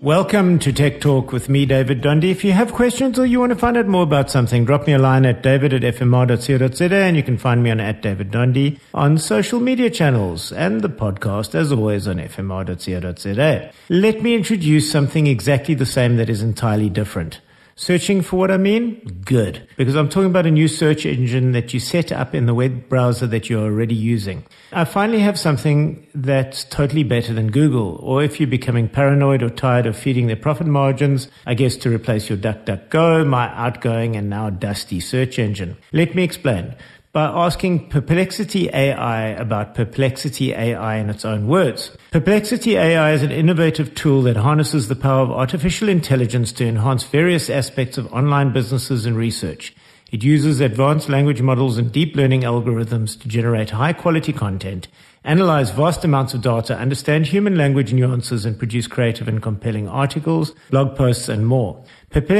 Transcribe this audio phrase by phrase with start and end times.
[0.00, 2.30] Welcome to Tech Talk with me, David Dundee.
[2.30, 4.92] If you have questions or you want to find out more about something, drop me
[4.92, 8.78] a line at david at fmr.co.za and you can find me on at David Dundee
[8.94, 13.72] on social media channels and the podcast, as always, on fmr.co.za.
[13.88, 17.40] Let me introduce something exactly the same that is entirely different.
[17.80, 18.96] Searching for what I mean?
[19.24, 19.68] Good.
[19.76, 22.88] Because I'm talking about a new search engine that you set up in the web
[22.88, 24.44] browser that you're already using.
[24.72, 27.94] I finally have something that's totally better than Google.
[28.02, 31.88] Or if you're becoming paranoid or tired of feeding their profit margins, I guess to
[31.88, 35.76] replace your DuckDuckGo, my outgoing and now dusty search engine.
[35.92, 36.74] Let me explain
[37.18, 41.90] by asking Perplexity AI about Perplexity AI in its own words.
[42.12, 47.02] Perplexity AI is an innovative tool that harnesses the power of artificial intelligence to enhance
[47.02, 49.74] various aspects of online businesses and research.
[50.12, 54.86] It uses advanced language models and deep learning algorithms to generate high quality content,
[55.24, 60.54] analyze vast amounts of data, understand human language nuances, and produce creative and compelling articles,
[60.70, 61.82] blog posts, and more.
[62.10, 62.30] It's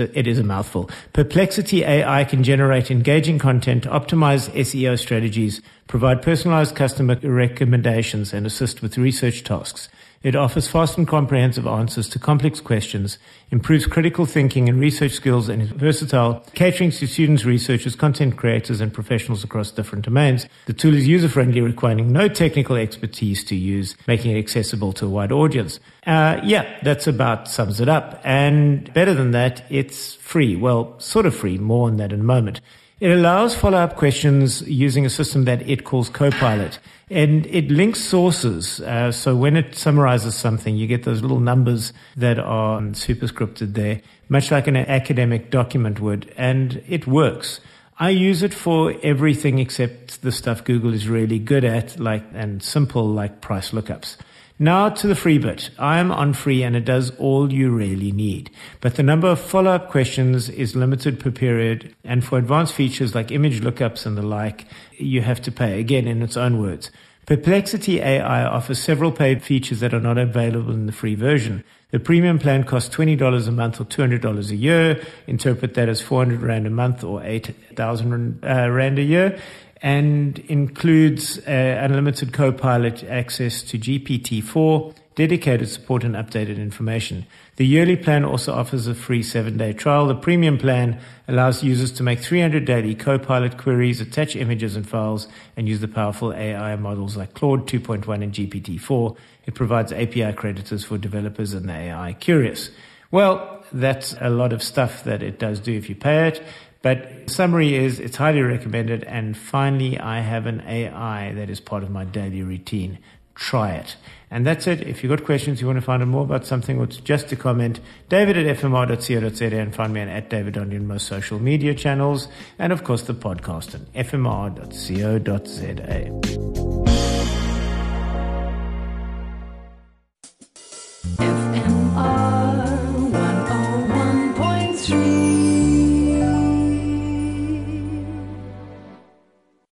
[0.00, 0.90] a, it is a mouthful.
[1.12, 8.80] Perplexity AI can generate engaging content, optimize SEO strategies, provide personalized customer recommendations, and assist
[8.80, 9.90] with research tasks.
[10.22, 13.18] It offers fast and comprehensive answers to complex questions,
[13.50, 18.80] improves critical thinking and research skills, and is versatile, catering to students, researchers, content creators,
[18.80, 20.46] and professionals across different domains.
[20.66, 25.06] The tool is user friendly, requiring no technical expertise to use, making it accessible to
[25.06, 25.80] a wide audience.
[26.06, 28.20] Uh, yeah, that's about sums it up.
[28.24, 30.54] And better than that, it's free.
[30.54, 31.58] Well, sort of free.
[31.58, 32.60] More on that in a moment.
[33.00, 36.78] It allows follow-up questions using a system that it calls Copilot.
[37.10, 38.80] And it links sources.
[38.80, 44.00] Uh, so when it summarizes something, you get those little numbers that are superscripted there,
[44.28, 46.32] much like an academic document would.
[46.36, 47.60] And it works.
[47.98, 52.62] I use it for everything except the stuff Google is really good at, like, and
[52.62, 54.16] simple, like price lookups.
[54.58, 55.70] Now to the free bit.
[55.76, 58.48] I am on free and it does all you really need.
[58.80, 61.96] But the number of follow-up questions is limited per period.
[62.04, 66.06] And for advanced features like image lookups and the like, you have to pay again
[66.06, 66.92] in its own words.
[67.26, 71.64] Perplexity AI offers several paid features that are not available in the free version.
[71.90, 75.04] The premium plan costs $20 a month or $200 a year.
[75.26, 79.40] Interpret that as 400 Rand a month or 8,000 uh, Rand a year
[79.82, 87.26] and includes uh, unlimited co-pilot access to GPT-4, dedicated support and updated information.
[87.56, 90.06] The yearly plan also offers a free seven-day trial.
[90.06, 95.26] The premium plan allows users to make 300 daily co-pilot queries, attach images and files,
[95.56, 99.16] and use the powerful AI models like Claude 2.1 and GPT-4.
[99.46, 102.70] It provides API creditors for developers and the AI curious.
[103.10, 106.42] Well, that's a lot of stuff that it does do if you pay it.
[106.82, 109.04] But summary is it's highly recommended.
[109.04, 112.98] And finally, I have an AI that is part of my daily routine.
[113.34, 113.96] Try it.
[114.30, 114.82] And that's it.
[114.82, 117.36] If you've got questions, you want to find out more about something or just to
[117.36, 121.74] comment, david at fmr.co.za and find me on at David on in most social media
[121.74, 122.28] channels.
[122.58, 124.92] And of course, the podcast on fmr.co.za.